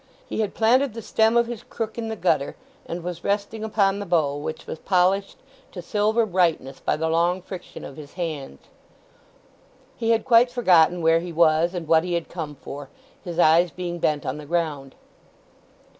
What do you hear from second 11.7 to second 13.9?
and what he had come for, his eyes